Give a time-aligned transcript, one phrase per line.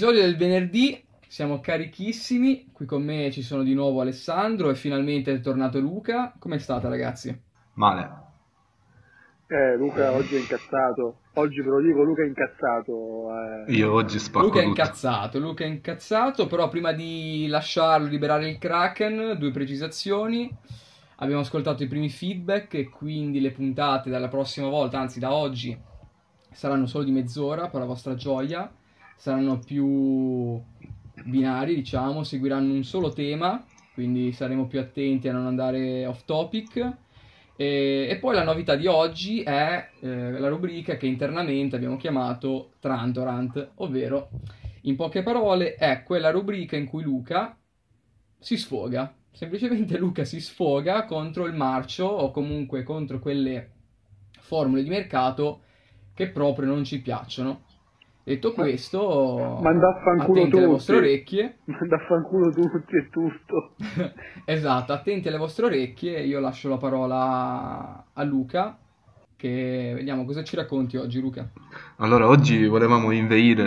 [0.00, 5.30] episodio del venerdì, siamo carichissimi, qui con me ci sono di nuovo Alessandro e finalmente
[5.30, 6.32] è tornato Luca.
[6.38, 7.38] Come state ragazzi?
[7.74, 8.10] Male.
[9.46, 11.18] Eh, Luca oggi è incazzato.
[11.34, 13.28] Oggi ve lo dico, Luca è incazzato.
[13.66, 13.72] Eh.
[13.74, 14.80] Io oggi spacco Luca è tutto.
[14.80, 20.50] incazzato, Luca è incazzato, però prima di lasciarlo liberare il Kraken, due precisazioni.
[21.16, 25.78] Abbiamo ascoltato i primi feedback e quindi le puntate dalla prossima volta, anzi da oggi,
[26.52, 28.78] saranno solo di mezz'ora per la vostra gioia.
[29.20, 30.58] Saranno più
[31.24, 33.62] binari, diciamo, seguiranno un solo tema,
[33.92, 36.96] quindi saremo più attenti a non andare off topic.
[37.54, 42.70] E, e poi la novità di oggi è eh, la rubrica che internamente abbiamo chiamato
[42.80, 44.30] Trantorant, ovvero,
[44.84, 47.54] in poche parole, è quella rubrica in cui Luca
[48.38, 49.14] si sfoga.
[49.30, 53.70] Semplicemente Luca si sfoga contro il marcio o comunque contro quelle
[54.38, 55.60] formule di mercato
[56.14, 57.68] che proprio non ci piacciono.
[58.22, 59.58] Detto questo,
[60.40, 61.58] attenti alle vostre orecchie.
[61.66, 63.74] Manda a fanculo tutti e tutto.
[64.44, 66.20] esatto, attenti alle vostre orecchie.
[66.20, 68.76] Io lascio la parola a Luca.
[69.36, 71.48] Che vediamo cosa ci racconti oggi, Luca.
[71.96, 73.64] Allora, oggi volevamo inveire,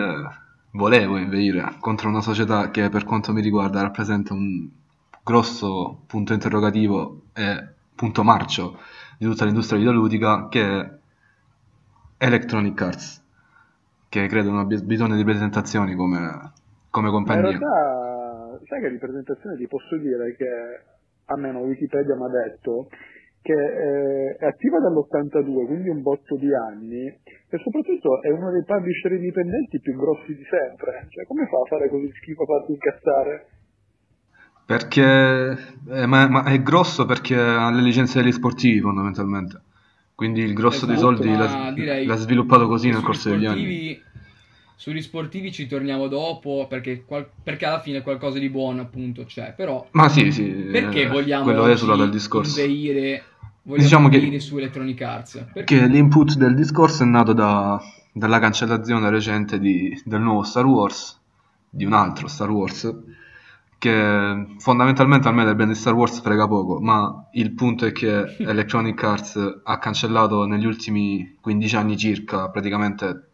[0.71, 4.69] volevo inveire contro una società che per quanto mi riguarda rappresenta un
[5.23, 8.77] grosso punto interrogativo e punto marcio
[9.17, 10.91] di tutta l'industria videoludica che è
[12.17, 13.22] Electronic Arts,
[14.21, 16.53] che credo non abbia bisogno di presentazioni come,
[16.89, 17.41] come Ma in compagnia.
[17.41, 20.45] realtà, sai che di presentazione ti posso dire che
[21.25, 22.89] almeno Wikipedia mi ha detto
[23.41, 28.63] che eh, è attiva dall'82, quindi un botto di anni, e soprattutto è uno dei
[28.63, 31.07] publisher indipendenti più grossi di sempre.
[31.09, 33.47] Cioè, come fa a fare così schifo a farti incazzare?
[34.65, 35.57] Perché
[35.89, 39.61] eh, ma, ma è grosso perché ha le licenze degli sportivi fondamentalmente.
[40.15, 41.73] Quindi il grosso dei soldi l'ha,
[42.05, 44.01] l'ha sviluppato così nel corso degli anni.
[44.75, 49.53] Sugli sportivi ci torniamo dopo perché, qual- perché alla fine qualcosa di buono appunto c'è.
[49.55, 52.59] Però Ma sì, sì, perché eh, vogliamo quello esula dal discorso.
[52.59, 53.23] inveire,
[53.63, 55.45] vogliamo Diciamo che- su Electronic Arts?
[55.53, 60.65] Perché Che l'input del discorso è nato da- dalla cancellazione recente di- del nuovo Star
[60.65, 61.19] Wars,
[61.69, 62.93] di un altro Star Wars,
[63.83, 67.91] che fondamentalmente a me del brand di Star Wars frega poco, ma il punto è
[67.91, 73.31] che Electronic Arts ha cancellato negli ultimi 15 anni circa praticamente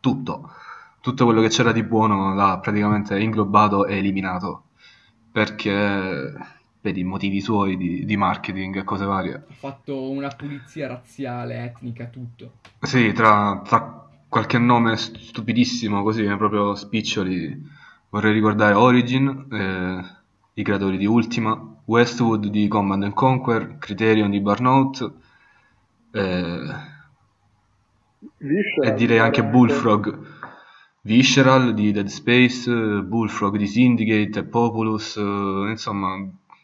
[0.00, 0.50] tutto.
[1.02, 4.68] Tutto quello che c'era di buono l'ha praticamente inglobato e eliminato,
[5.30, 6.32] perché
[6.80, 9.34] per i motivi suoi di, di marketing e cose varie.
[9.34, 12.52] ha fatto una pulizia razziale, etnica, tutto.
[12.80, 17.80] Sì, tra, tra qualche nome st- stupidissimo, così, proprio spiccioli,
[18.12, 20.04] vorrei ricordare Origin, eh,
[20.54, 25.12] i creatori di Ultima, Westwood di Command and Conquer, Criterion di Burnout,
[26.12, 26.74] eh,
[28.84, 29.50] e direi anche veramente.
[29.50, 30.18] Bullfrog,
[31.04, 36.16] Visceral di Dead Space, eh, Bullfrog di Syndicate e Populous, eh, insomma,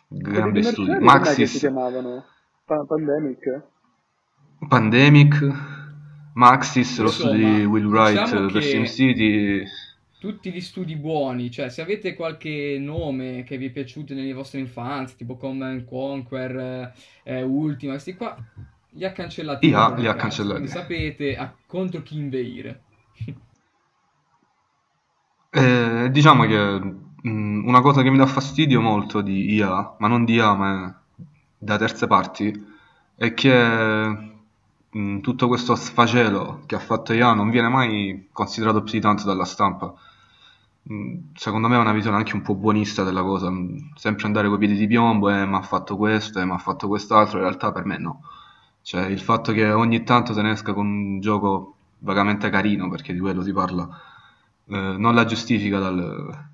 [0.07, 0.97] gran Quelli bei di studi.
[0.97, 2.25] Com'è che si Maxis, chiamavano?
[2.65, 3.63] Pa- Pandemic?
[4.69, 5.35] Pandemic,
[6.35, 9.65] Maxis, lo studio di Will Wright diciamo eh, per che- SimCity.
[10.19, 14.59] Tutti gli studi buoni, cioè se avete qualche nome che vi è piaciuto nelle vostre
[14.59, 16.93] infanzie, tipo Command Conquer, eh,
[17.39, 18.37] eh, Ultima, questi qua,
[18.91, 19.69] li ha cancellati.
[19.69, 20.51] Li ha- li ha cancellati.
[20.51, 22.83] Quindi sapete a- contro chi inveire.
[25.51, 26.57] Eh, diciamo che
[27.23, 31.03] mh, una cosa che mi dà fastidio molto di IA, ma non di IA, ma
[31.57, 32.53] da terze parti,
[33.15, 34.09] è che
[34.91, 39.25] mh, tutto questo sfacelo che ha fatto IA non viene mai considerato più di tanto
[39.25, 39.95] dalla stampa.
[40.89, 44.49] Mh, Secondo me è una visione anche un po' buonista della cosa, mh, sempre andare
[44.49, 47.45] coi piedi di piombo, eh, ma ha fatto questo, eh, ma ha fatto quest'altro, in
[47.45, 48.23] realtà per me no.
[48.83, 53.13] Cioè il fatto che ogni tanto se ne esca con un gioco vagamente carino, perché
[53.13, 53.87] di quello si parla,
[54.67, 56.47] eh, non la giustifica dal-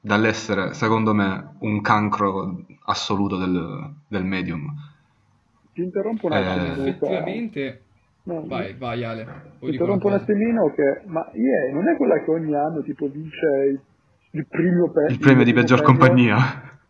[0.00, 4.74] dall'essere, secondo me, un cancro assoluto del, del medium.
[5.74, 6.68] Ti interrompo un Eh, attimo.
[6.68, 6.72] Luca.
[6.72, 7.88] Effettivamente,
[8.24, 9.24] No, vai, vai Ale.
[9.58, 13.46] Ti interrompo un attimino che, ma EA non è quella che ogni anno tipo vince
[13.70, 13.80] il,
[14.30, 16.36] il premio per Il premio di peggior compagnia.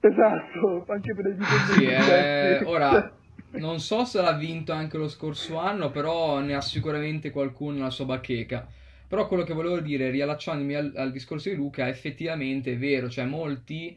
[0.00, 1.72] Esatto, anche per i dipendenti.
[1.72, 3.12] Sì, eh, ora
[3.52, 7.90] non so se l'ha vinto anche lo scorso anno, però ne ha sicuramente qualcuno nella
[7.90, 8.66] sua bacheca.
[9.08, 13.24] Però quello che volevo dire, riallacciandomi al, al discorso di Luca, effettivamente è vero, cioè
[13.24, 13.96] molti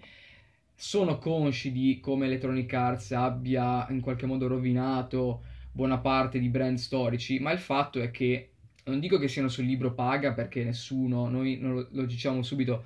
[0.74, 5.42] sono consci di come Electronic Arts abbia in qualche modo rovinato
[5.76, 8.52] buona parte di brand storici, ma il fatto è che
[8.86, 12.86] non dico che siano sul libro paga perché nessuno, noi lo, lo diciamo subito,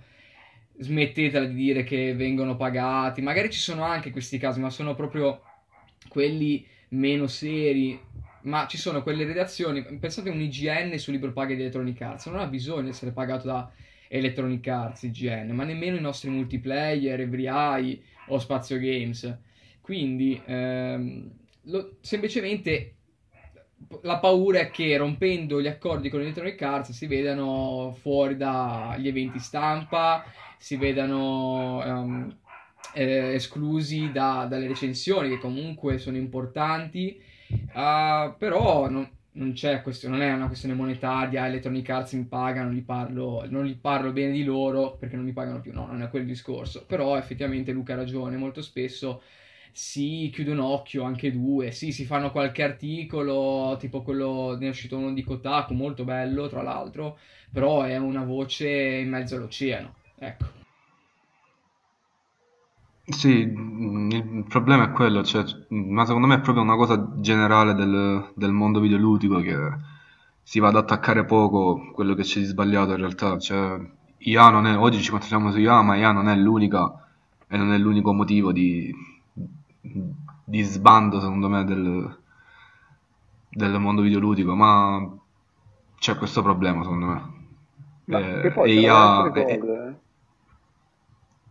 [0.79, 5.43] smettetela di dire che vengono pagati, magari ci sono anche questi casi, ma sono proprio
[6.07, 7.99] quelli meno seri,
[8.43, 12.25] ma ci sono quelle redazioni, pensate a un IGN sul libro paga di Electronic Arts,
[12.25, 13.71] non ha bisogno di essere pagato da
[14.07, 19.37] Electronic Arts, IGN, ma nemmeno i nostri multiplayer, Every o Spazio Games.
[19.79, 21.29] Quindi, ehm,
[21.63, 22.95] lo, semplicemente
[24.01, 29.39] la paura è che rompendo gli accordi con Electronic Arts si vedano fuori dagli eventi
[29.39, 30.23] stampa,
[30.57, 32.37] si vedano um,
[32.93, 40.25] eh, esclusi da, dalle recensioni che comunque sono importanti, uh, però non, non, questione, non,
[40.25, 44.31] è una questione monetaria, Electronic Arts mi paga, non gli, parlo, non gli parlo bene
[44.31, 47.93] di loro perché non mi pagano più, no, non è quel discorso, però effettivamente Luca
[47.93, 49.21] ha ragione, molto spesso
[49.71, 54.69] si chiude un occhio, anche due, sì, si fanno qualche articolo, tipo quello, ne è
[54.69, 57.17] uscito uno di Kotaku, molto bello tra l'altro,
[57.51, 60.45] però è una voce in mezzo all'oceano, ecco.
[63.03, 68.31] Sì, il problema è quello, cioè, ma secondo me è proprio una cosa generale del,
[68.35, 69.55] del mondo videoludico che
[70.43, 73.79] si va ad attaccare poco quello che c'è di sbagliato in realtà, cioè,
[74.19, 76.93] IA non è, oggi ci concentriamo su IA, ma IA non è l'unica
[77.47, 78.93] e non è l'unico motivo di,
[79.81, 82.17] di sbando secondo me del,
[83.49, 85.17] del mondo videoludico, ma
[85.97, 87.37] c'è questo problema secondo me.
[88.05, 89.31] Ma eh, poi e IA...
[89.31, 89.95] Eh,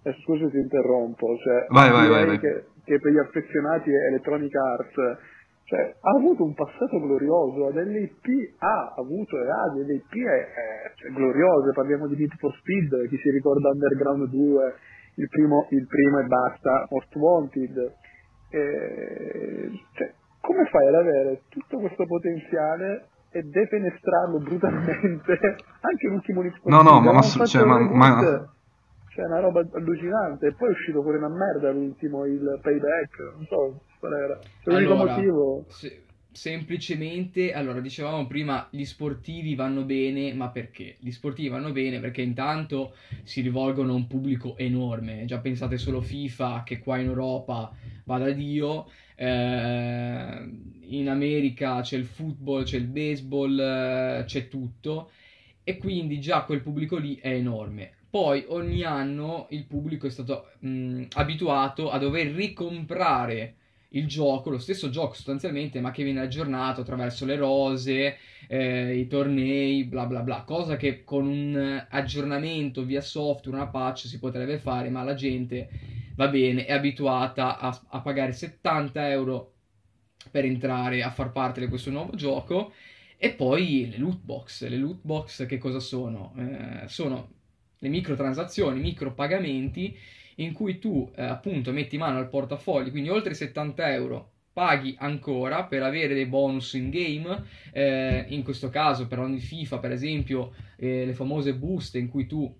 [0.02, 2.38] eh, scusa ti interrompo, cioè, vai, vai, vai.
[2.38, 4.94] Che, che, per gli affezionati Electronic Arts
[5.68, 10.92] cioè, ha avuto un passato glorioso, delle IP ha avuto e ha delle IP eh,
[10.96, 14.74] cioè, gloriose, parliamo di Need for Speed, chi si ricorda Underground 2,
[15.16, 17.94] il primo, il primo e basta, Most Wanted,
[18.50, 25.38] eh, cioè, come fai ad avere tutto questo potenziale e defenestrarlo brutalmente
[25.80, 28.48] anche l'ultimo Need No, no, ma, ma, cioè, ma, ma...
[29.10, 30.46] Cioè, una roba allucinante.
[30.46, 33.18] E poi è uscito pure una merda l'ultimo, il payback.
[33.34, 34.38] Non so qual era.
[34.38, 35.64] C'è l'unico allora, motivo.
[35.66, 40.96] Se, semplicemente, allora, dicevamo prima, gli sportivi vanno bene, ma perché?
[41.00, 42.94] Gli sportivi vanno bene perché intanto
[43.24, 45.24] si rivolgono a un pubblico enorme.
[45.24, 48.90] Già pensate solo FIFA, che qua in Europa va da Dio.
[49.14, 50.50] Eh,
[50.90, 55.10] in America c'è il football, c'è il baseball, eh, c'è tutto.
[55.64, 57.92] E quindi già quel pubblico lì è enorme.
[58.10, 63.56] Poi ogni anno il pubblico è stato mh, abituato a dover ricomprare
[63.90, 69.06] il gioco, lo stesso gioco sostanzialmente, ma che viene aggiornato attraverso le rose, eh, i
[69.06, 74.58] tornei, bla bla bla, cosa che con un aggiornamento via software, una patch si potrebbe
[74.58, 75.68] fare, ma la gente
[76.16, 79.52] va bene, è abituata a, a pagare 70 euro
[80.30, 82.72] per entrare a far parte di questo nuovo gioco.
[83.16, 84.68] E poi le loot box.
[84.68, 86.34] Le loot box che cosa sono?
[86.36, 87.32] Eh, sono
[87.78, 89.96] le microtransazioni, micropagamenti
[90.38, 95.64] in cui tu eh, appunto metti mano al portafoglio, quindi oltre 70 euro paghi ancora
[95.64, 100.52] per avere dei bonus in game, eh, in questo caso per ogni FIFA per esempio
[100.76, 102.52] eh, le famose buste in cui tu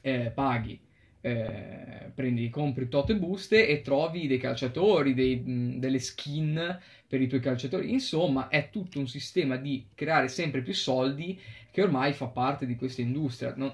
[0.00, 0.80] eh, paghi
[1.22, 7.26] eh, prendi, compri tot buste e trovi dei calciatori, dei, mh, delle skin per i
[7.26, 7.92] tuoi calciatori.
[7.92, 11.38] Insomma, è tutto un sistema di creare sempre più soldi
[11.70, 13.52] che ormai fa parte di questa industria.
[13.56, 13.72] No?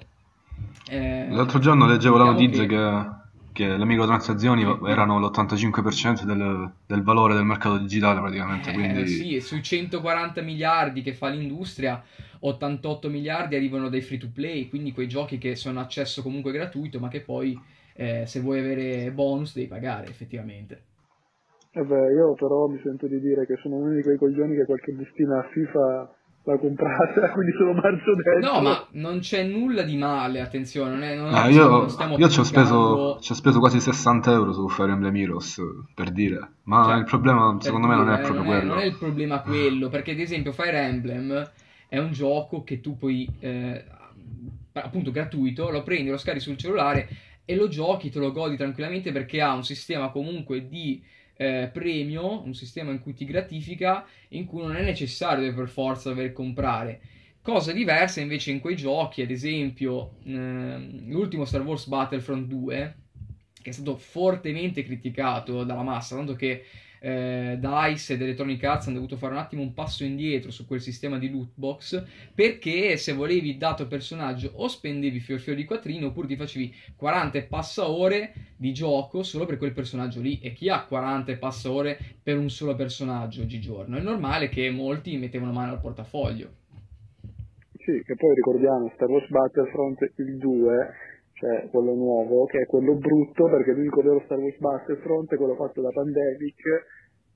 [0.89, 2.67] Eh, L'altro giorno leggevo la notizia che...
[2.67, 3.15] che,
[3.57, 8.69] che le microtransazioni erano l'85% del, del, valore del mercato digitale praticamente.
[8.69, 9.07] Eh, quindi...
[9.07, 12.03] Sì, sui 140 miliardi che fa l'industria,
[12.39, 16.99] 88 miliardi arrivano dai free to play, quindi quei giochi che sono accesso comunque gratuito,
[16.99, 17.59] ma che poi
[17.95, 20.83] eh, se vuoi avere bonus devi pagare effettivamente.
[21.71, 24.65] Eh beh, io però mi sento di dire che sono uno di quei coglioni che
[24.65, 26.15] qualche bustina a FIFA
[26.51, 28.53] l'ha comprata, quindi sono marcio dentro.
[28.53, 31.85] No, ma non c'è nulla di male, attenzione, non è, non ah, io,
[32.17, 35.61] io ci, ho speso, ci ho speso quasi 60 euro su Fire Emblem Heroes,
[35.93, 38.73] per dire, ma cioè, il problema secondo me non è proprio non quello.
[38.73, 41.51] non è il problema quello, perché ad esempio Fire Emblem
[41.89, 43.83] è un gioco che tu puoi, eh,
[44.73, 47.07] appunto gratuito, lo prendi, lo scarichi sul cellulare
[47.43, 51.01] e lo giochi, te lo godi tranquillamente perché ha un sistema comunque di
[51.37, 56.09] eh, premio, un sistema in cui ti gratifica, in cui non è necessario per forza
[56.09, 57.01] dover comprare.
[57.41, 62.95] Cosa diversa invece in quei giochi, ad esempio eh, l'ultimo Star Wars Battlefront 2,
[63.61, 66.65] che è stato fortemente criticato dalla massa, tanto che
[66.99, 70.81] eh, DICE ed Electronic Arts hanno dovuto fare un attimo un passo indietro su quel
[70.81, 76.07] sistema di loot box perché se volevi dato personaggio o spendevi fior fior di quattrino
[76.07, 80.39] oppure ti facevi 40 e passa ore di gioco solo per quel personaggio lì.
[80.41, 83.97] E chi ha 40 e passa ore per un solo personaggio oggigiorno?
[83.97, 86.49] È normale che molti mettevano mano al portafoglio.
[87.87, 90.89] Sì, che poi ricordiamo Star Wars Battlefront il 2
[91.37, 95.55] cioè quello nuovo, che è quello brutto, perché l'unico vero Star Wars Battlefront è quello
[95.55, 96.61] fatto da Pandemic,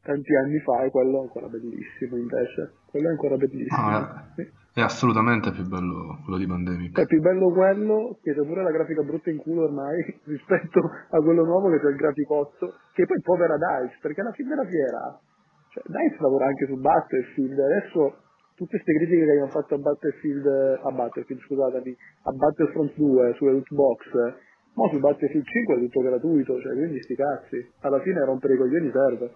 [0.02, 2.74] tanti anni fa e quello è ancora bellissimo invece.
[2.90, 3.88] Quello è ancora bellissimo.
[3.88, 4.60] Ah, sì.
[4.74, 6.98] È assolutamente più bello quello di Pandemic.
[6.98, 10.80] È più bello quello che c'è pure la grafica brutta in culo ormai rispetto
[11.10, 14.66] a quello nuovo che c'è il graficotto, che poi povera DICE, perché alla fine della
[14.66, 15.20] fiera,
[15.70, 18.16] cioè DICE lavora anche su Battlefield, adesso
[18.56, 23.52] tutte queste critiche che abbiamo fatto a Battlefield, a Battlefield scusatemi, a Battlefront 2 sulle
[23.52, 24.00] loot box,
[24.74, 28.58] ma su Battlefield 5 è tutto gratuito, cioè quindi sti cazzi, alla fine rompere i
[28.58, 29.34] coglioni serve.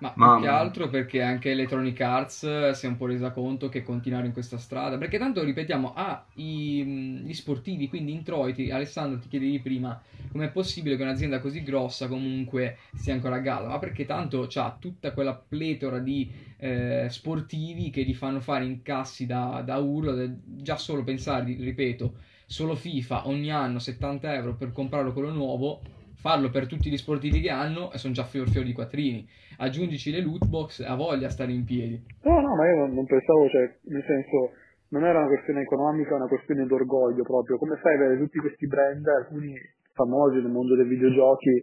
[0.00, 3.68] Ma, Ma- più che altro perché anche Electronic Arts si è un po' resa conto
[3.68, 8.70] che continuare in questa strada, perché tanto ripetiamo, ha i- mh, gli sportivi, quindi introiti,
[8.70, 10.00] Alessandro ti chiedevi prima
[10.30, 14.76] com'è possibile che un'azienda così grossa comunque stia ancora a galla, ma perché tanto c'ha
[14.78, 20.14] tutta quella pletora di eh, sportivi che gli fanno fare incassi da, da urlo,
[20.44, 22.14] già solo pensare, ripeto,
[22.46, 25.80] solo FIFA ogni anno 70 euro per comprarlo quello nuovo,
[26.20, 29.26] farlo per tutti gli sportivi che hanno e sono già fior fior di quattrini
[29.58, 32.00] aggiungici le loot box ha voglia stare in piedi.
[32.22, 34.52] No, no, ma io non, non pensavo, cioè, nel senso,
[34.90, 37.58] non era una questione economica, è una questione d'orgoglio proprio.
[37.58, 39.54] Come fai ad avere tutti questi brand, alcuni
[39.92, 41.62] famosi nel mondo dei videogiochi,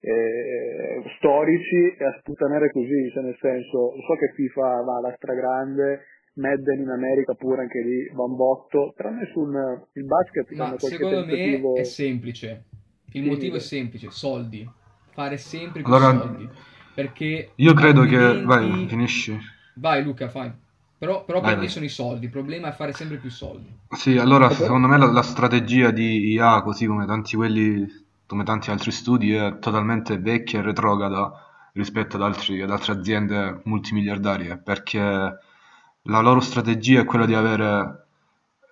[0.00, 6.04] eh, storici, e a sputtanare così, cioè nel senso, so che FIFA va alla stragrande,
[6.34, 9.52] Madden in America pure anche lì va un botto, però nessun,
[9.94, 11.74] il basket Ma secondo me tentativo...
[11.74, 12.64] è semplice.
[13.12, 14.68] Il motivo è semplice, soldi.
[15.10, 16.48] Fare sempre più Allora, soldi.
[16.92, 18.16] Perché Io credo che...
[18.16, 19.38] altrimenti- Vai, finisci.
[19.74, 20.52] Vai Luca, fai.
[20.96, 23.68] Però, però Vai, per me sono i soldi, il problema è fare sempre più soldi.
[23.92, 27.86] Sì, allora secondo me la, la strategia di IA, così come tanti quelli,
[28.26, 31.32] come tanti altri studi, è totalmente vecchia e retrograda
[31.72, 38.06] rispetto ad altri- ad altre aziende multimiliardarie, perché la loro strategia è quella di avere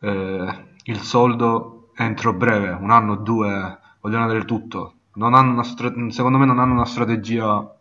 [0.00, 4.95] eh, il soldo entro breve, un anno o due, vogliono avere tutto.
[5.14, 7.75] Non hanno una stra- secondo me non hanno una strategia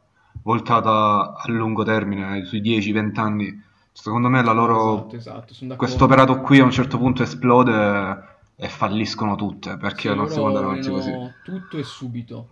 [0.43, 3.63] voltata a lungo termine, sui 10-20 anni.
[3.91, 8.69] Secondo me la loro Esatto, esatto, questo operato qui a un certo punto esplode e
[8.69, 11.11] falliscono tutte perché Sì, non si può andare avanti così.
[11.43, 12.49] tutto e subito.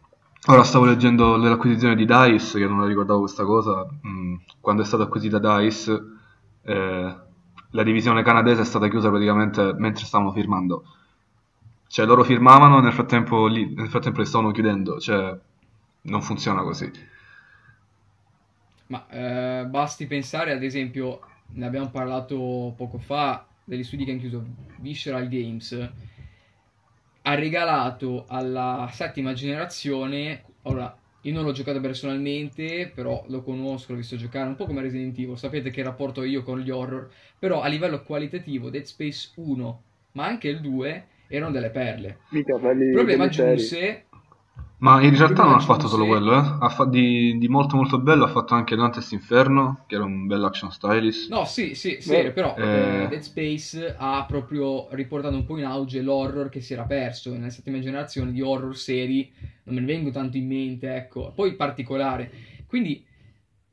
[0.48, 3.86] Ora stavo leggendo dell'acquisizione di DICE, che non la ricordavo questa cosa.
[4.08, 6.02] mm, Quando è stata acquisita DICE,
[6.64, 7.16] eh,
[7.72, 10.84] la divisione canadese è stata chiusa praticamente mentre stavano firmando.
[11.96, 15.00] Cioè loro firmavano nel frattempo, lì, nel frattempo li stavano chiudendo.
[15.00, 15.34] Cioè,
[16.02, 16.92] non funziona così.
[18.88, 21.22] Ma eh, basti pensare, ad esempio,
[21.54, 24.46] ne abbiamo parlato poco fa, degli studi che hanno chiuso
[24.80, 25.90] Visceral Games,
[27.22, 34.00] ha regalato alla settima generazione, ora io non l'ho giocato personalmente, però lo conosco, l'ho
[34.00, 37.10] visto giocare un po' come Resident Evil, sapete che rapporto ho io con gli horror,
[37.40, 42.20] però a livello qualitativo Dead Space 1, ma anche il 2, erano delle perle.
[42.30, 44.08] Mica, belli, Il problema giunse
[44.78, 46.58] Ma in realtà non ha fatto solo quello, eh.
[46.60, 50.28] Ha fa- di, di molto molto bello ha fatto anche Dante's Inferno, che era un
[50.28, 51.30] bel action stylist.
[51.30, 53.04] No, sì, sì, sì, Beh, però eh.
[53.04, 57.32] eh, Dead Space ha proprio riportato un po' in auge l'horror che si era perso
[57.32, 59.32] nelle settime generazioni di horror seri,
[59.64, 62.30] non me ne vengo tanto in mente, ecco, poi particolare.
[62.68, 63.04] Quindi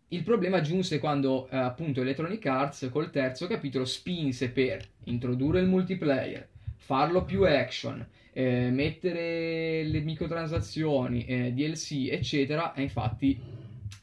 [0.09, 5.69] il problema giunse quando eh, appunto Electronic Arts col terzo capitolo spinse per introdurre il
[5.69, 6.49] multiplayer,
[6.85, 13.41] farlo più action, eh, mettere le microtransazioni, eh, DLC, eccetera, e infatti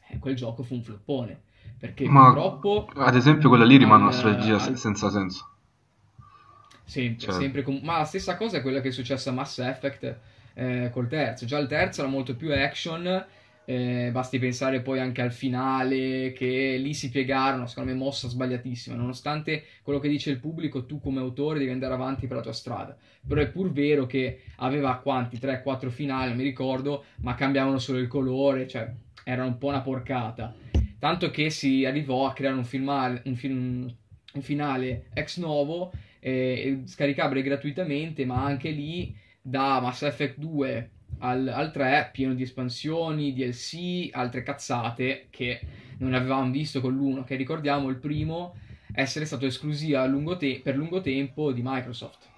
[0.08, 1.42] eh, quel gioco fu un floppone.
[1.78, 5.48] Perché Ma purtroppo ad esempio quella lì rimane una strategia al- senza senso.
[6.84, 9.58] Sempre, Cioè- sempre com- ma la stessa cosa è quella che è successa a Mass
[9.58, 10.18] Effect
[10.54, 11.46] eh, col terzo.
[11.46, 13.24] Già il terzo era molto più action.
[13.64, 17.66] Eh, basti pensare poi anche al finale, che lì si piegarono.
[17.66, 18.96] Secondo me, mossa sbagliatissima.
[18.96, 22.52] Nonostante quello che dice il pubblico, tu come autore devi andare avanti per la tua
[22.52, 22.96] strada.
[23.26, 28.08] Però è pur vero che aveva quanti 3-4 finali, mi ricordo, ma cambiavano solo il
[28.08, 28.92] colore, cioè
[29.24, 30.54] era un po' una porcata.
[30.98, 33.94] Tanto che si arrivò a creare un, filmale- un film-
[34.32, 41.48] un finale ex novo eh, scaricabile gratuitamente, ma anche lì da Mass Effect 2 al,
[41.48, 45.60] al 3 pieno di espansioni, DLC, altre cazzate che
[45.98, 48.56] non avevamo visto con l'uno, che ricordiamo il primo
[48.92, 52.32] essere stato esclusivo a lungo te- per lungo tempo di Microsoft.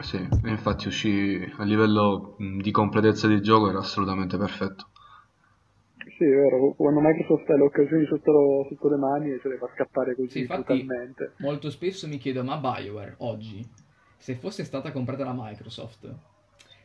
[0.00, 4.90] Sì, e infatti uscì a livello di completezza di gioco era assolutamente perfetto.
[6.16, 9.68] Sì, è vero, quando Microsoft ha le occasioni sotto, sotto le mani se le fa
[9.74, 11.32] scappare così Sì, infatti- brutalmente.
[11.38, 13.64] Molto spesso mi chiedo, ma BioWare oggi,
[14.16, 16.14] se fosse stata comprata da Microsoft,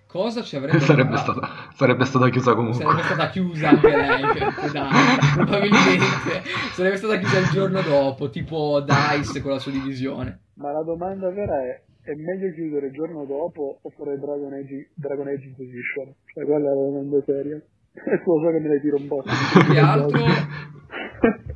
[0.08, 2.84] cosa ci avrebbe Sarebbe stata, sarebbe stata chiusa comunque.
[2.84, 6.44] Sarebbe stata chiusa anche lei, che- dai, probabilmente.
[6.74, 10.40] Sarebbe stata chiusa il giorno dopo, tipo DICE con la sua divisione.
[10.56, 14.90] Ma la domanda vera è, è meglio chiudere il giorno dopo o fare Dragon Age,
[14.96, 16.14] Dragon Age Inquisition?
[16.34, 17.62] Cioè quella è la domanda seria.
[18.26, 19.24] Lo so che me ne tiro un po'.
[19.24, 20.20] Più che altro,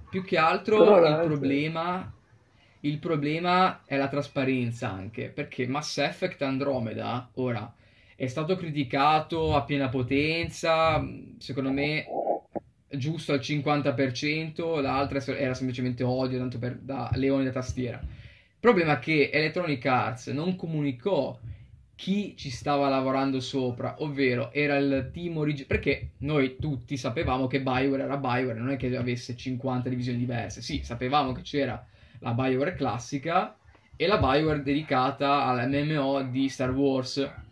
[0.09, 2.11] più che altro Però il veramente- problema,
[2.81, 7.71] il problema è la trasparenza anche, perché Mass Effect Andromeda, ora,
[8.21, 11.03] è stato criticato a piena potenza,
[11.39, 12.05] secondo me
[12.87, 17.99] giusto al 50%, l'altra era semplicemente odio, tanto per da leone da tastiera.
[17.99, 21.35] Il problema è che Electronic Arts non comunicò
[21.95, 27.61] chi ci stava lavorando sopra, ovvero era il team originale, perché noi tutti sapevamo che
[27.61, 31.83] Bioware era Bioware, non è che avesse 50 divisioni diverse, sì, sapevamo che c'era
[32.19, 33.57] la Bioware classica
[33.95, 37.49] e la Bioware dedicata all'MMO di Star Wars,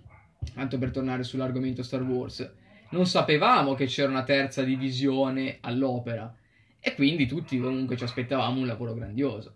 [0.53, 2.49] tanto per tornare sull'argomento Star Wars.
[2.89, 6.33] Non sapevamo che c'era una terza divisione all'opera
[6.79, 9.55] e quindi tutti comunque ci aspettavamo un lavoro grandioso,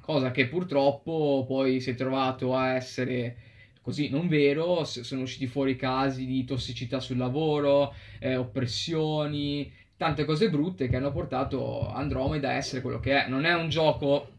[0.00, 3.36] cosa che purtroppo poi si è trovato a essere
[3.80, 10.50] così non vero, sono usciti fuori casi di tossicità sul lavoro, eh, oppressioni, tante cose
[10.50, 13.28] brutte che hanno portato Andromeda a essere quello che è.
[13.28, 14.32] Non è un gioco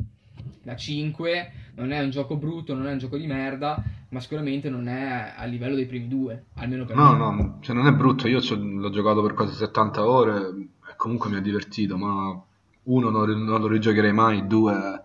[0.62, 4.70] da 5, non è un gioco brutto, non è un gioco di merda, ma sicuramente
[4.70, 7.18] non è a livello dei primi due, almeno per No, me.
[7.18, 10.38] no, cioè non è brutto, io l'ho giocato per quasi 70 ore
[10.90, 12.42] e comunque mi ha divertito, ma
[12.84, 15.02] uno non, non lo rigiocherei mai, due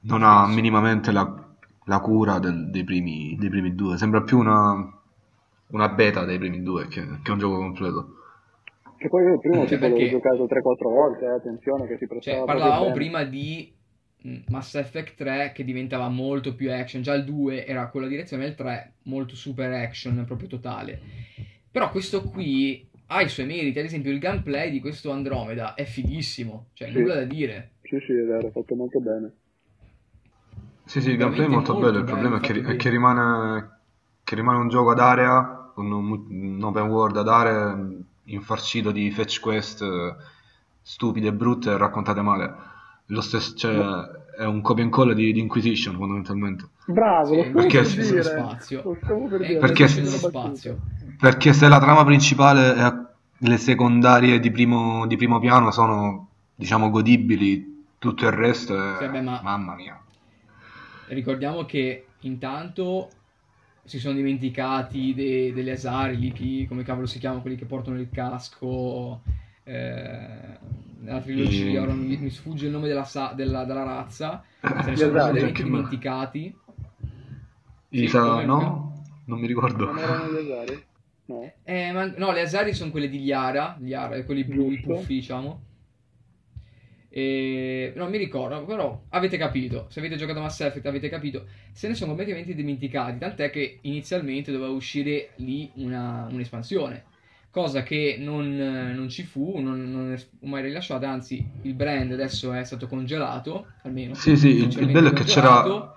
[0.00, 1.46] non ha minimamente la,
[1.84, 4.72] la cura del- dei, primi, dei primi due, sembra più una,
[5.68, 8.12] una beta dei primi due che, che un gioco completo.
[8.98, 11.96] Che poi io il primo Cioè, tipo l'ho perché- giocato 3-4 volte, eh, attenzione che
[11.98, 13.72] si prestava Cioè, parlavamo prima di
[14.48, 18.54] Mass Effect 3 che diventava molto più action, già il 2 era quella direzione, il
[18.54, 21.00] 3 molto super action, proprio totale.
[21.70, 25.84] Però questo qui ha i suoi meriti, ad esempio il gameplay di questo Andromeda è
[25.84, 26.98] fighissimo, cioè Sì.
[26.98, 27.72] nulla da dire.
[27.82, 29.32] Sì, sì, è vero, è fatto molto bene.
[30.84, 33.80] Sì, sì, il gameplay è molto molto bello, il problema è che, è che rimane,
[34.24, 37.78] che rimane un gioco ad area, un, un open world ad area
[38.24, 40.16] infarcito di fetch quest eh,
[40.80, 42.54] stupide e brutte raccontate male.
[43.10, 43.74] Lo stesso, cioè,
[44.36, 46.68] è un copia e incolla di, di Inquisition fondamentalmente.
[46.86, 48.22] Bravo, Sì, perché per dire.
[48.22, 48.82] spazio.
[48.82, 49.58] Per dire.
[49.58, 50.28] Perché- battuta.
[50.28, 50.78] spazio.
[51.18, 52.94] Perché se la trama principale e
[53.38, 58.96] le secondarie di primo, di primo piano sono, diciamo, godibili, tutto il resto è...
[58.98, 60.00] Sì, vabbè, ma- Mamma mia.
[61.08, 63.08] Ricordiamo che intanto
[63.84, 67.98] si sono dimenticati de- degli Asari, lì chi- come cavolo si chiamano, quelli che portano
[67.98, 69.22] il casco
[69.64, 70.58] eh,
[71.00, 74.68] nella trilogia, I- ora mi, mi sfugge il nome della, sa- della- della razza, se
[74.68, 75.10] ne sono Asari.
[75.10, 76.56] completamente Che- dimenticati.
[77.90, 79.02] Sì, come- no?
[79.26, 79.84] Non mi ricordo.
[79.86, 80.84] Non erano gli Asari?
[81.26, 81.52] No.
[81.62, 85.62] Eh, ma- no, le Asari sono quelle di Liara, Liara, quelli blu, i puffi, diciamo.
[87.10, 87.92] E...
[87.96, 89.86] Non mi ricordo, però avete capito.
[89.88, 91.46] Se avete giocato Mass Effect avete capito.
[91.72, 97.04] Se ne sono completamente dimenticati, tant'è che inizialmente doveva uscire lì una- un'espansione.
[97.58, 98.54] Cosa che non,
[98.94, 103.66] non ci fu, non, non è mai rilasciata, anzi il brand adesso è stato congelato,
[103.82, 104.14] almeno.
[104.14, 105.92] Sì, sì, il, bello è che c'era,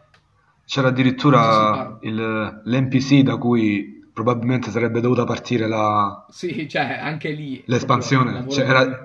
[0.65, 7.61] c'era addirittura il- l'NPC da cui probabilmente sarebbe dovuta partire la, Sì, cioè anche lì.
[7.67, 8.43] l'espansione.
[8.49, 9.01] Cioè, era,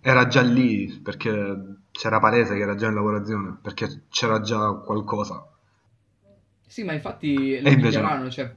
[0.00, 5.44] era già lì perché c'era palese che era già in lavorazione, perché c'era già qualcosa.
[6.68, 8.52] Sì, ma infatti lo invece dichiararono, cioè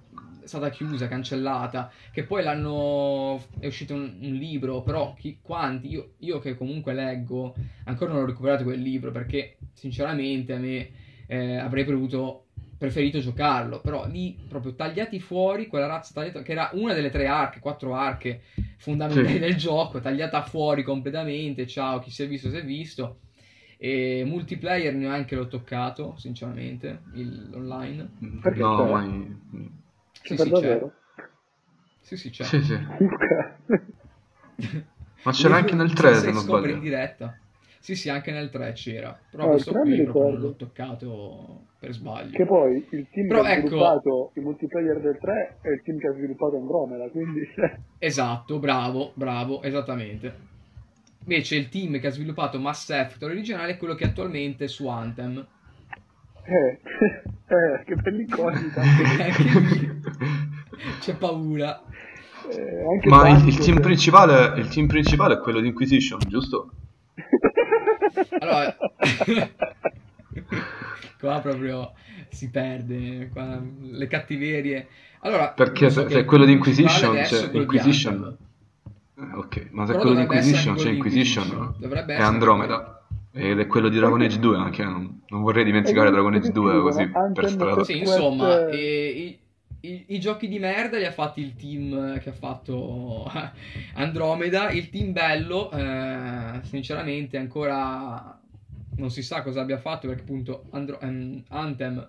[0.49, 6.13] stata chiusa, cancellata, che poi l'hanno è uscito un, un libro, però chi, quanti io,
[6.19, 10.89] io che comunque leggo, ancora non ho recuperato quel libro perché sinceramente a me
[11.27, 12.45] eh, avrei preferito
[12.79, 17.27] preferito giocarlo, però lì proprio tagliati fuori quella razza tagliata che era una delle tre
[17.27, 18.41] arche, quattro arche
[18.77, 19.39] fondamentali Sì.
[19.39, 23.19] del gioco, tagliata fuori completamente, ciao, chi si è visto si è visto.
[23.77, 28.09] E multiplayer neanche l'ho toccato, sinceramente, il- online.
[28.41, 29.01] Perché No, c'è?
[30.27, 30.38] Mai...
[30.38, 30.49] Sì, sì, c'è.
[30.49, 30.93] davvero?
[32.01, 32.43] Sì, sì, c'è.
[32.43, 32.77] Sì, sì.
[35.23, 36.79] Ma c'era anche nel 3, se si non scopre in sbaglio.
[36.79, 37.38] diretta.
[37.79, 39.17] Sì, sì, anche nel 3 c'era.
[39.32, 42.32] Però Ah, questo il 3 qui mi proprio l'ho toccato per sbaglio.
[42.36, 45.82] Che poi il team Però che ha ecco- sviluppato il multiplayer del 3 è il
[45.84, 47.41] team che ha sviluppato Andromeda, quindi
[47.97, 50.47] Esatto, bravo, bravo, esattamente.
[51.21, 54.88] Invece il team che ha sviluppato Mass Effect originale è quello che attualmente è su
[54.88, 55.45] Anthem.
[56.49, 56.79] Eh,
[57.47, 58.81] eh, che bell'incognita.
[58.81, 60.01] Anche lì
[60.99, 61.81] c'è paura.
[62.51, 63.83] Eh, anche Ma il, il team cioè.
[63.83, 66.71] principale, il team principale è quello di Inquisition, giusto?
[68.39, 68.75] Allora,
[71.19, 71.93] qua proprio
[72.29, 74.88] si perde, qua le cattiverie.
[75.21, 78.38] Allora, Perché so se, se è quello di Inquisition, c'è è di Inquisition.
[79.15, 81.75] Eh, ok, ma se è Però quello di Inquisition, c'è di Inquisition Inquisition.
[81.77, 82.98] Dovrebbe e essere Andromeda.
[83.32, 86.48] Ed è quello di Dragon Age 2 anche, non, non vorrei dimenticare Eh, Dragon Age
[86.48, 87.84] tutti 2 dicono così Anthem per strada.
[87.84, 89.39] Sì, insomma, e- i-
[89.82, 93.32] i, i, giochi di merda li ha fatti il team che ha fatto
[93.96, 94.72] Andromeda.
[94.72, 98.38] Il team bello, eh, sinceramente, ancora
[98.98, 102.08] non si sa cosa abbia fatto perché appunto Andro- um, Anthem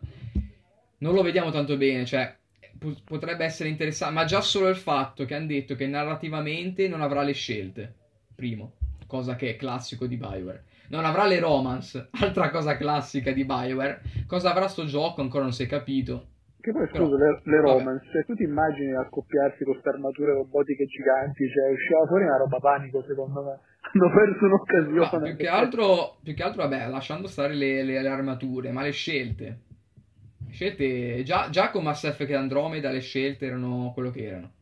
[0.99, 2.05] non lo vediamo tanto bene.
[2.05, 2.35] Cioè,
[2.79, 7.03] p- potrebbe essere interessante, ma già solo il fatto che hanno detto che narrativamente non
[7.03, 7.95] avrà le scelte.
[8.35, 8.73] Primo,
[9.07, 10.65] cosa che è classico di Bioware.
[10.90, 14.03] Non avrà le romance, altra cosa classica di Bioware.
[14.26, 16.29] Cosa avrà sto gioco ancora non si è capito
[16.61, 20.85] che poi scusa, le, le romance, cioè, tu ti immagini accoppiarsi con queste armature robotiche
[20.87, 25.09] giganti, cioè usciva fuori una roba panico secondo me, hanno perso un'occasione.
[25.11, 28.83] No, più, che altro, più che altro, vabbè, lasciando stare le, le, le armature, ma
[28.83, 29.61] le scelte.
[30.44, 34.53] Le scelte, già, già con Mass Effect Andromeda le scelte erano quello che erano.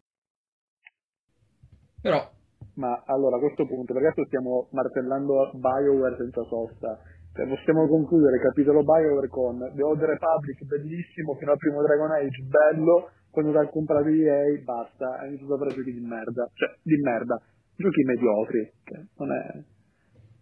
[2.01, 2.37] Però...
[2.79, 6.97] Ma allora a questo punto, adesso stiamo martellando BioWare senza sosta,
[7.35, 12.11] cioè, possiamo concludere il capitolo Bioware con The Old Republic, bellissimo, fino al primo Dragon
[12.11, 16.75] Age, bello, quando l'ha comprato EA, basta, ha iniziato a fare giochi di merda, cioè,
[16.83, 17.41] di merda,
[17.77, 19.63] giochi mediocri, che non è,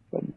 [0.05, 0.35] insomma,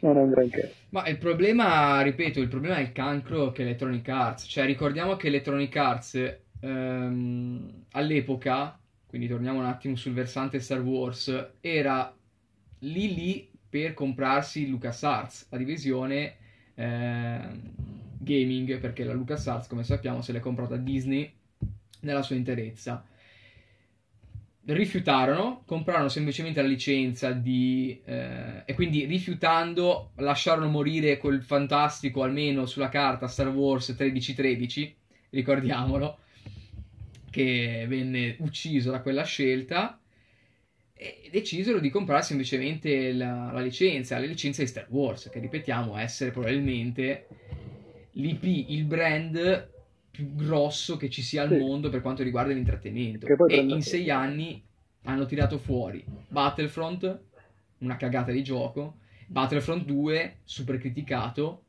[0.00, 0.72] non è un granché.
[0.90, 5.16] Ma il problema, ripeto, il problema è il cancro che è Electronic Arts, cioè ricordiamo
[5.16, 8.78] che Electronic Arts ehm, all'epoca,
[9.12, 12.16] quindi torniamo un attimo sul versante Star Wars, era
[12.78, 16.36] lì lì per comprarsi LucasArts, la divisione
[16.74, 17.38] eh,
[18.16, 21.30] gaming, perché la LucasArts, come sappiamo, se l'è comprata Disney
[22.00, 23.04] nella sua interezza.
[24.64, 32.64] Rifiutarono, comprarono semplicemente la licenza di, eh, e quindi rifiutando lasciarono morire quel fantastico, almeno
[32.64, 34.96] sulla carta, Star Wars 1313,
[35.28, 36.20] ricordiamolo,
[37.32, 39.98] che venne ucciso da quella scelta
[40.92, 45.96] e decisero di comprare semplicemente la, la licenza, la licenza di Star Wars, che ripetiamo
[45.96, 47.26] essere probabilmente
[48.12, 49.70] l'IP, il brand
[50.10, 51.56] più grosso che ci sia al sì.
[51.56, 53.26] mondo per quanto riguarda l'intrattenimento.
[53.48, 54.62] E in sei anni
[55.04, 57.20] hanno tirato fuori Battlefront,
[57.78, 61.64] una cagata di gioco, Battlefront 2, super criticato,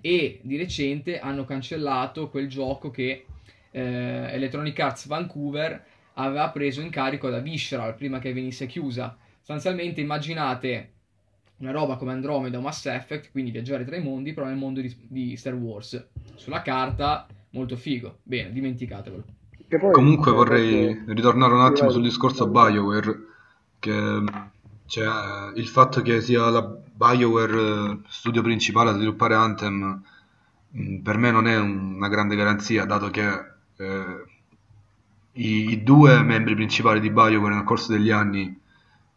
[0.00, 3.26] e di recente hanno cancellato quel gioco che
[3.72, 9.16] eh, Electronic Arts Vancouver aveva preso in carico da Visceral prima che venisse chiusa.
[9.38, 10.90] Sostanzialmente immaginate
[11.56, 14.80] una roba come Andromeda o Mass Effect, quindi viaggiare tra i mondi, però nel mondo
[14.80, 16.08] di, di Star Wars.
[16.34, 18.18] Sulla carta, molto figo.
[18.22, 19.24] Bene, dimenticatevelo.
[19.92, 23.18] Comunque vorrei ritornare un attimo sul discorso BioWare,
[23.78, 24.24] che
[24.86, 30.02] cioè, il fatto che sia la BioWare studio principale a sviluppare Anthem
[31.02, 33.51] per me non è una grande garanzia, dato che
[33.82, 34.24] eh,
[35.32, 38.58] i, i due membri principali di BioWare nel corso degli anni,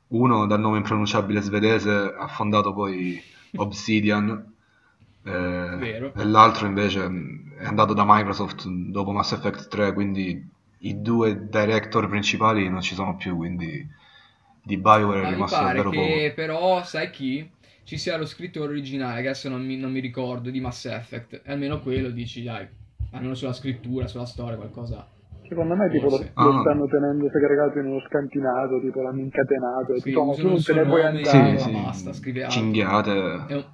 [0.08, 3.22] uno dal nome impronunciabile svedese ha fondato poi
[3.58, 4.54] Obsidian,
[5.24, 7.04] eh, e l'altro invece
[7.58, 12.94] è andato da Microsoft dopo Mass Effect 3, quindi i due director principali non ci
[12.94, 13.88] sono più, quindi
[14.62, 16.06] di BioWare è rimasto davvero poco.
[16.06, 17.50] che però, sai chi?
[17.84, 21.42] Ci sia lo scrittore originale, che adesso non mi, non mi ricordo, di Mass Effect,
[21.46, 22.68] almeno quello dici, dai,
[23.16, 25.08] almeno sulla scrittura, sulla storia, qualcosa
[25.48, 26.60] Secondo me tipo lo, lo ah.
[26.62, 30.86] stanno tenendo segregato in uno scantinato, tipo l'hanno incatenato, sì, tipo, tu non te ne
[30.86, 31.58] puoi andare.
[31.58, 31.72] Sì, sì.
[31.72, 33.46] Basta, scrive Cinghiate.
[33.48, 33.66] È un...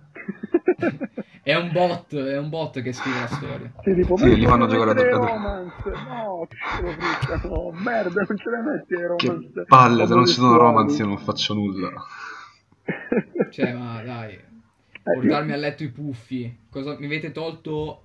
[1.43, 3.71] è un bot, è un bot che scrive la storia.
[3.83, 5.89] Sì, tipo, sì, li fanno giocare a romance.
[5.89, 6.47] No,
[7.43, 9.51] no, merda, non ce le metti ai romance.
[9.53, 11.89] Che palle, se non ci sono romance io non faccio nulla.
[13.51, 14.43] Cioè, ma dai, eh,
[15.03, 16.67] portarmi a letto i puffi.
[16.69, 18.03] Cosa mi avete tolto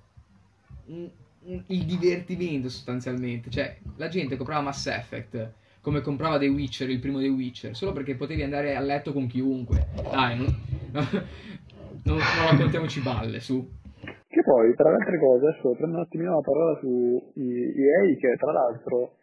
[1.67, 3.49] il divertimento sostanzialmente.
[3.49, 7.93] Cioè, la gente comprava Mass Effect come comprava The Witcher, il primo The Witcher, solo
[7.93, 9.87] perché potevi andare a letto con chiunque.
[9.95, 10.47] Dai, non,
[10.91, 11.07] non,
[12.03, 12.19] non
[12.51, 13.65] raccontiamoci balle, su.
[14.27, 18.35] Che poi, tra le altre cose, adesso prendo un attimino la parola su EA, che
[18.37, 19.15] tra l'altro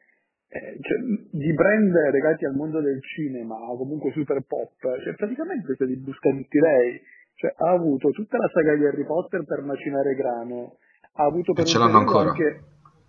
[0.49, 0.99] eh, cioè,
[1.31, 6.31] di brand legati al mondo del cinema, comunque super pop, cioè praticamente se li busca
[6.31, 6.99] tutti lei.
[7.35, 10.79] Cioè, ha avuto tutta la saga di Harry Potter per macinare grano,
[11.17, 12.31] ha avuto per e ce l'hanno ancora.
[12.31, 12.63] Anche...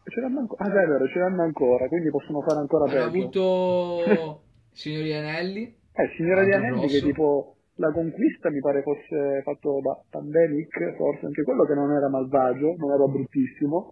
[0.07, 0.63] Ce l'hanno ancora.
[0.63, 2.99] Ah, è vero, ce l'hanno ancora, quindi possono fare ancora peggio.
[2.99, 4.41] Ha avuto
[4.71, 5.63] Signori Anelli.
[5.63, 6.99] Eh, Signori Anelli grosso.
[6.99, 11.91] che tipo la conquista mi pare fosse fatto da Pandemic, forse anche quello che non
[11.91, 13.91] era malvagio, non era bruttissimo.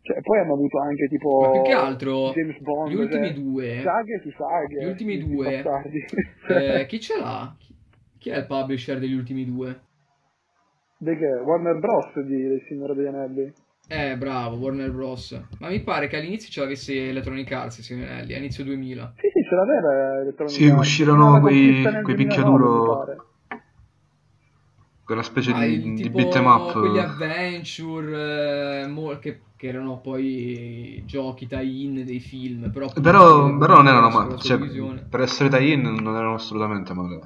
[0.00, 3.34] Cioè, poi hanno avuto anche tipo Ma più che altro James Bond, gli ultimi cioè,
[3.34, 4.80] due saghe su saghe.
[4.80, 5.64] Gli ultimi due
[6.48, 7.54] eh, chi ce l'ha?
[8.16, 9.80] Chi è il publisher degli ultimi due?
[10.98, 11.26] Di che?
[11.26, 12.18] Warner Bros.
[12.24, 13.52] di Il Signore degli Anelli.
[13.86, 15.40] Eh, bravo, Warner Bros.
[15.60, 19.14] Ma mi pare che all'inizio ce l'avesse Electronic Arts, Signore Anelli, a inizio 2000.
[19.16, 20.80] Sì, sì, ce l'aveva Electronic Sì, Arts.
[20.80, 23.06] uscirono quei, quei picchiaduro...
[25.04, 26.72] Quella specie ah, di, di beat'em up.
[26.72, 33.74] Quegli adventure, eh, mo- che che erano poi giochi tie-in dei film, però, Però, però
[33.74, 37.18] non erano male, cioè, per essere tie-in non erano assolutamente male.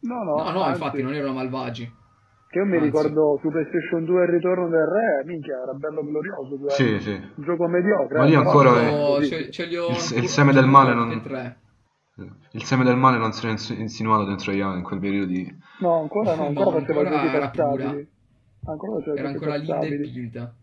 [0.00, 1.90] No, no, No, no, infatti non erano malvagi.
[2.50, 2.84] Che io mi anzi.
[2.86, 6.58] ricordo su PlayStation 2 il ritorno del re, minchia, era bello glorioso.
[6.58, 7.10] cioè, Sì, sì.
[7.12, 8.18] Un gioco mediocre.
[8.18, 11.56] Ma lì eh, ancora è- li ho Il- il seme del male non-.
[12.52, 15.46] Il seme del male non si era ins- insinuato dentro Ian in quel periodo di...
[15.80, 18.08] No, ancora no, No, ancora faceva ancora giochi era passabili.
[18.64, 20.10] Ancora faceva Era ancora linda e passabili.
[20.10, 20.54] pinta.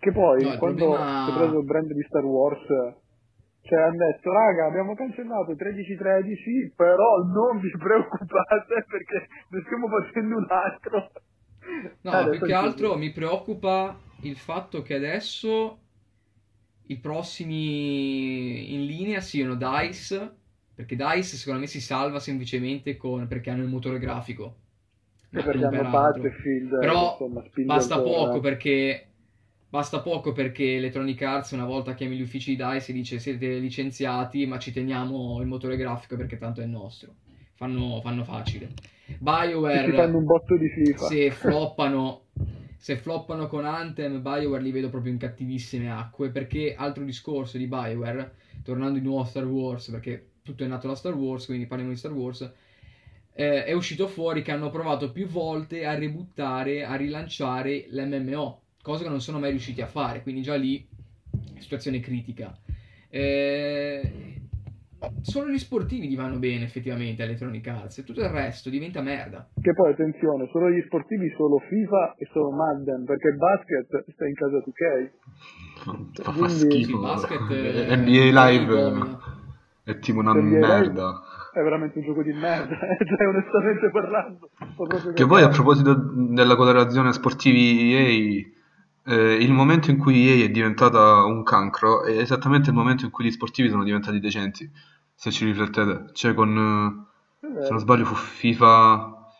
[0.00, 2.66] Che poi, No, il quando problema- si è preso il brand di Star Wars,
[3.62, 10.36] cioè hanno detto, raga, abbiamo cancellato 1313, però non vi preoccupate perché ne stiamo facendo
[10.36, 11.10] un altro.
[12.00, 15.78] No, adesso più che altro mi preoccupa il fatto che adesso
[16.86, 20.34] i prossimi in linea siano DICE,
[20.74, 24.56] perché DICE secondo me si salva semplicemente con, perché hanno il motore grafico.
[25.30, 25.90] E perché hanno.
[25.90, 29.09] Battlefield, Però insomma, basta poco perché
[29.70, 33.58] basta poco perché Electronic Arts una volta chiami gli uffici di DICE e dice siete
[33.58, 37.14] licenziati ma ci teniamo il motore grafico perché tanto è nostro.
[37.54, 38.70] Fanno, fanno facile.
[39.18, 41.06] BioWare fanno un botto di FIFA.
[41.06, 42.26] se floppano
[42.76, 47.66] se floppano con Anthem BioWare li vedo proprio in cattivissime acque perché altro discorso di
[47.66, 51.66] BioWare tornando di nuovo a Star Wars perché tutto è nato da Star Wars quindi
[51.66, 52.50] parliamo di Star Wars
[53.32, 59.02] eh, è uscito fuori che hanno provato più volte a ributtare a rilanciare l'MMO cosa
[59.04, 60.86] che non sono mai riusciti a fare quindi già lì
[61.58, 62.56] situazione critica
[63.12, 64.38] Eh,
[65.22, 69.48] solo gli sportivi gli vanno bene effettivamente Electronic Arts e tutto il resto diventa merda
[69.60, 74.26] Che poi, attenzione, solo gli sportivi, solo FIFA e solo Madden, perché il basket sta
[74.26, 75.10] in casa 2K.
[75.82, 76.96] Fa, fa Quindi- schifo.
[76.96, 79.18] Sì, basket, eh, NBA Live domina.
[79.84, 81.20] è tipo una NBA Live merda.
[81.52, 84.50] È veramente un gioco di merda, cioè onestamente parlando.
[85.14, 85.94] Che poi a proposito
[86.30, 88.58] della correlazione sportivi EA,
[89.04, 93.10] eh, il momento in cui EA è diventata un cancro è esattamente il momento in
[93.10, 94.70] cui gli sportivi sono diventati decenti,
[95.14, 96.10] se ci riflettete.
[96.12, 97.06] Cioè con,
[97.40, 99.32] eh, se non sbaglio fu FIFA,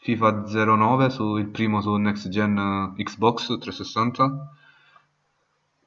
[0.00, 4.54] FIFA 09, su, il primo su Next Gen eh, Xbox 360,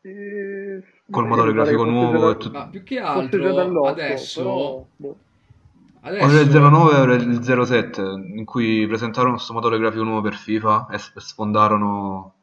[0.06, 2.58] E- col motore grafico nuovo e tutto.
[2.58, 5.18] Ma più che altro adesso, però, boh.
[6.02, 8.02] O era il adesso 09 o era il 07,
[8.36, 12.34] in cui presentarono questo motore grafico nuovo per FIFA e sfondarono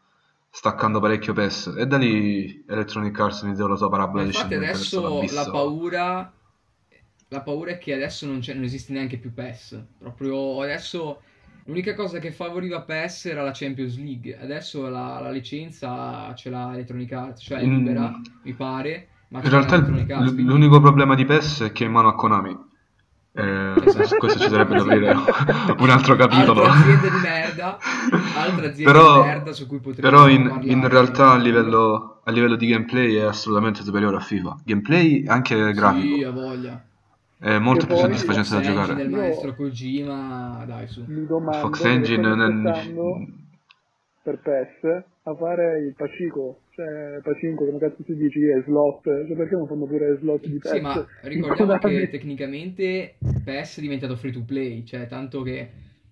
[0.50, 1.74] staccando parecchio PES.
[1.78, 6.32] E da lì Electronic Arts iniziò la sua parabola infatti discendente verso adesso la paura
[7.28, 9.80] la paura è che adesso non, c'è- non esiste neanche più PES.
[9.98, 11.22] Proprio adesso
[11.66, 14.36] l'unica cosa che favoriva PES era la Champions League.
[14.36, 19.40] Adesso la, la licenza ce l'ha Electronic Arts, cioè è In- libera, mi pare, ma
[19.42, 19.86] In realtà Arts,
[20.32, 22.68] quindi- l'unico problema di PES è che è in mano a Konami.
[23.32, 23.74] Eh,
[24.06, 25.16] su questo ci sarebbe da aprire
[25.78, 26.64] un altro capitolo.
[26.64, 27.78] Altra azienda di merda,
[28.36, 32.30] altra azienda Però, di merda su cui potremmo però in, in realtà a livello, a
[32.32, 34.58] livello di gameplay è assolutamente superiore a FIFA.
[34.64, 36.16] Gameplay anche grafico.
[36.16, 36.84] Sì, ha voglia.
[37.38, 38.94] È molto più soddisfacente da Fox Engine giocare.
[38.96, 41.04] del maestro Kojima, dai su.
[41.06, 42.34] Mi domando Fox Engine
[44.30, 49.36] per PES a fare il Pacico, cioè Pacinco come cazzo si dice, è slot, cioè
[49.36, 50.70] perché non fanno pure slot di PES?
[50.70, 55.70] Sì, ma ricordiamo che tecnicamente PES è diventato free to play, cioè tanto che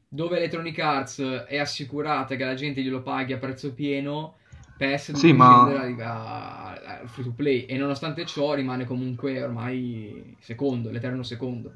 [0.08, 4.34] dove Electronic Arts è assicurata che la gente glielo paghi a prezzo pieno,
[4.76, 10.90] PES Sì, deve ma- al free to play e nonostante ciò rimane comunque ormai secondo,
[10.90, 11.72] l'eterno secondo.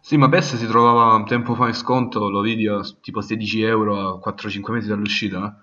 [0.00, 3.98] Sì, ma PES si trovava tempo fa in sconto, lo vidi a tipo 16 euro
[3.98, 5.60] a 4-5 mesi dall'uscita.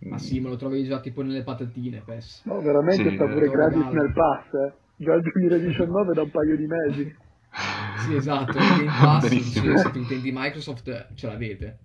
[0.00, 0.08] Eh.
[0.08, 2.44] Ma sì, me lo trovi già tipo nelle patatine PES.
[2.46, 4.02] No, veramente Sì, sta pure eh, gratis regalo.
[4.02, 4.72] nel pass, eh.
[4.96, 7.16] già il 2019 da un paio di mesi.
[8.00, 9.76] Sì, esatto, il Game Pass, Benissimo.
[9.76, 11.78] se, tu intendi Microsoft, ce l'avete.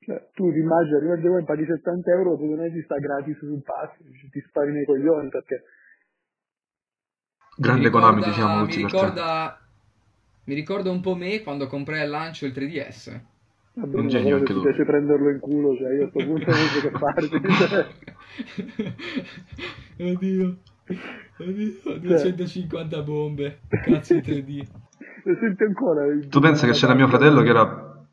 [0.00, 2.96] Cioè, tu ti immagini, arriva il gioco e paghi 70 euro, dopo due mesi sta
[2.96, 3.96] gratis sul pass,
[4.30, 5.62] ti spari nei coglioni perché...
[7.56, 9.60] Grande mi Konami, diciamo mi ricorda,
[10.44, 13.20] mi ricorda un po' me quando comprai al lancio il 3DS.
[13.80, 14.62] Un genio anche tu.
[14.62, 17.40] piace prenderlo in culo, cioè io a sto punto non so che farti.
[17.58, 17.86] cioè.
[20.12, 20.56] oddio,
[21.38, 24.66] oddio, 250 bombe, cazzo di 3D.
[25.24, 26.04] Lo senti ancora?
[26.28, 28.04] Tu pensa che c'era mio fratello che era,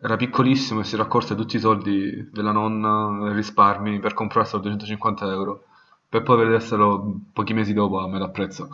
[0.00, 4.62] era piccolissimo e si raccolse tutti i soldi della nonna, i risparmi per comprarselo a
[4.62, 5.64] 250 euro,
[6.08, 8.68] per poi vederselo pochi mesi dopo a metà prezzo.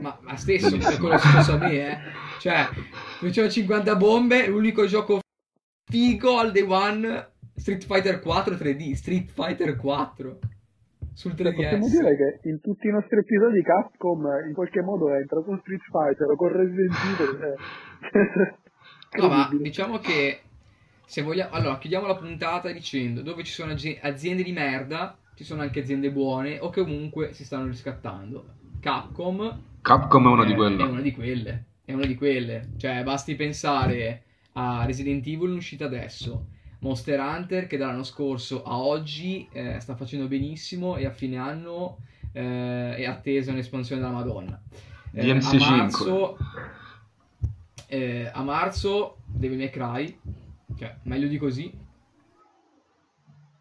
[0.00, 1.98] Ma, ma stesso, è quello successo a me, eh.
[2.38, 2.68] Cioè,
[3.18, 5.20] facevo 50 bombe, l'unico gioco
[5.90, 10.38] figo al day one, Street Fighter 4 3D, Street Fighter 4
[11.14, 11.54] sul Cioè, 3DS.
[11.54, 15.80] possiamo dire che in tutti i nostri episodi Capcom in qualche modo entra con Street
[15.90, 17.42] Fighter o con Resident Evil.
[17.42, 18.54] eh.
[19.18, 20.40] No, ma diciamo che
[21.06, 21.52] se vogliamo...
[21.54, 25.80] Allora, chiudiamo la puntata dicendo dove ci sono azi- aziende di merda, ci sono anche
[25.80, 28.44] aziende buone o che comunque si stanno riscattando.
[28.80, 30.82] Capcom, Capcom è una di è- quelle.
[30.82, 31.64] È una di quelle.
[31.84, 32.70] È una di quelle.
[32.76, 34.22] Cioè, basti pensare
[34.54, 36.48] a Resident Evil in uscita adesso.
[36.80, 41.98] Monster Hunter che dall'anno scorso a oggi eh, sta facendo benissimo e a fine anno
[42.32, 44.60] eh, è attesa un'espansione della Madonna.
[45.12, 45.76] Eh, DMC a 5.
[45.76, 46.36] marzo,
[47.86, 50.18] eh, a marzo Devil May Cry,
[50.76, 51.72] cioè meglio di così.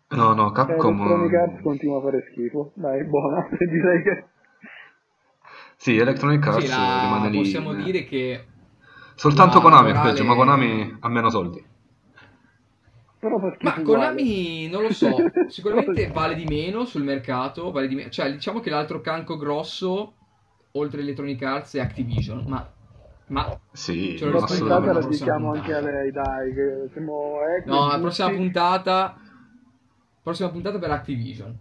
[0.10, 0.98] No, no, Eh, Capcom...
[1.02, 2.72] Electronic Arts continua a fare schifo.
[2.74, 3.48] Dai, buona.
[3.60, 4.26] Direi che...
[5.86, 7.38] Sì, Electronic Arts Sì, la- rimane lì.
[7.38, 7.76] possiamo eh.
[7.84, 8.46] dire che
[9.14, 11.64] Soltanto la Konami è morale- peggio, ma Konami ha meno soldi.
[13.62, 13.82] Ma.
[13.84, 15.16] Konami non lo so,
[15.48, 20.14] sicuramente vale di meno sul mercato, vale di me- cioè diciamo che l'altro canco grosso
[20.72, 22.68] oltre Electronic Arts è Activision, ma,
[23.28, 25.88] ma Sì, Ce lo La rispondo puntata la prossima dedichiamo anche puntata.
[25.88, 29.18] a lei, dai, che siamo equi, no, la prossima puntata
[30.24, 31.56] prossima puntata per Activision.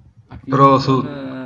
[0.49, 1.44] Però su- eh,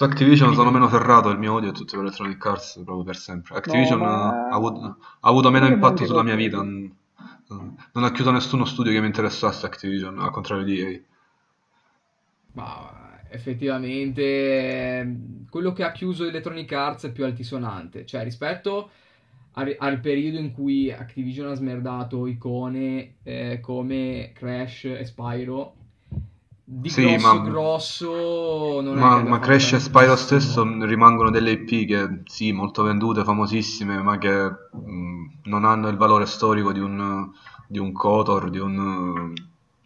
[0.00, 3.16] Su Activision sono meno ferrato, il mio odio è tutto per Electronic Arts proprio per
[3.18, 3.54] sempre.
[3.58, 6.62] Activision ma- ha, avuto, ha avuto meno impatto sulla mia vita.
[6.62, 6.96] Non,
[7.92, 11.00] ha chiuso nessuno studio che mi interessasse Activision, al contrario di EA.
[12.52, 15.18] Ma effettivamente
[15.50, 18.88] quello che ha chiuso Electronic Arts è più altisonante, cioè rispetto
[19.52, 25.74] al, al periodo in cui Activision ha smerdato icone eh, come Crash e Spyro,
[26.72, 30.16] di Sì, grosso ma- grosso non Ma, ma Crash e Spyro tantissimo.
[30.16, 34.30] stesso rimangono delle IP che sì, molto vendute, famosissime, ma che
[34.72, 37.30] mh, non hanno il valore storico di un,
[37.68, 39.32] di un KOTOR, di un,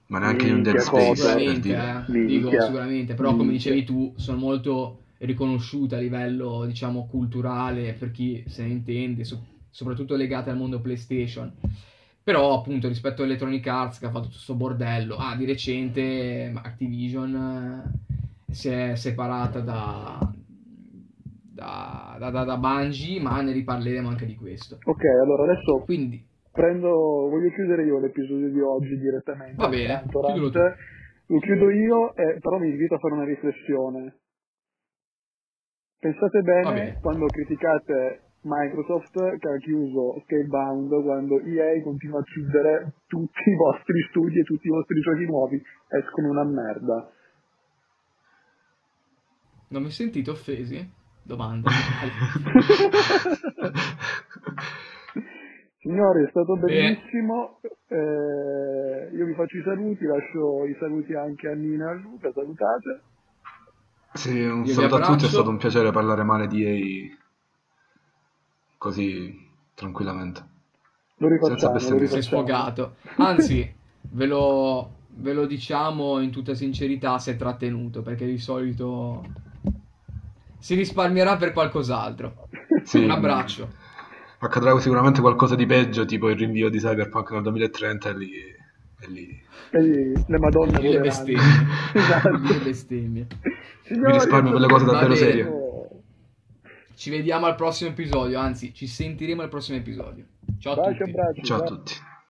[0.07, 1.85] ma neanche di un Dead Minchia, Space, per Sicuramente, dire.
[1.99, 2.21] eh, Minchia.
[2.23, 3.53] dico sicuramente, però come Minchia.
[3.53, 9.45] dicevi tu, sono molto riconosciute a livello, diciamo, culturale per chi se ne intende, so-
[9.71, 11.53] soprattutto legate al mondo PlayStation.
[12.25, 16.51] Però, appunto, rispetto a Electronic Arts che ha fatto tutto questo bordello, ah, di recente
[16.55, 17.35] Activision
[18.49, 20.19] eh, si è separata da,
[21.53, 24.79] da, da, da, da Bungie, ma ne riparleremo anche di questo.
[24.85, 26.89] Ok, allora adesso Quindi, prendo,
[27.29, 29.57] voglio chiudere io l'episodio di oggi direttamente.
[29.57, 30.59] Va bene, chiudilo tu.
[31.27, 34.19] Lo chiudo io, eh, però vi invito a fare una riflessione.
[35.99, 36.99] Pensate bene bene.
[37.01, 44.01] quando criticate Microsoft che ha chiuso Scalebound, quando EA continua a chiudere tutti i vostri
[44.11, 47.11] studi e tutti i vostri giochi nuovi escono una merda.
[49.69, 50.89] non mi sentite offesi?
[51.23, 51.71] Domanda.
[55.81, 57.61] Signori, è stato bellissimo.
[57.89, 62.31] Eh, io vi faccio i saluti, lascio i saluti anche a Nina e a Luca,
[62.33, 63.01] salutate.
[64.13, 67.23] Sì, un Io saluto a tutti, è stato un piacere parlare male di EA
[68.85, 70.45] così tranquillamente.
[71.17, 72.07] Lo Senza rifacciamo, lo bestemmie.
[72.07, 72.43] sei rifacciamo.
[72.43, 72.95] sfogato.
[73.17, 79.25] Anzi, ve lo, ve lo diciamo in tutta sincerità se è trattenuto, perché di solito
[80.59, 82.49] si risparmierà per qualcos'altro.
[82.83, 83.73] Sì, Un abbraccio.
[84.41, 88.31] Accadrà sicuramente qualcosa di peggio, tipo il rinvio di Cyberpunk nel 2030 e lì...
[89.01, 89.43] E lì.
[89.71, 91.01] E le madonne Le voleranno.
[91.03, 91.43] bestemmie.
[91.95, 92.29] Esatto.
[92.29, 93.27] Le bestemmie.
[93.83, 95.17] Signori, Mi risparmio per le cose davvero bene.
[95.17, 95.63] serie.
[96.95, 100.25] Ci vediamo al prossimo episodio, anzi, ci sentiremo al prossimo episodio.
[100.59, 101.11] Ciao a Baci e tutti.
[101.11, 101.43] abbracci.
[101.43, 101.93] Ciao a tutti.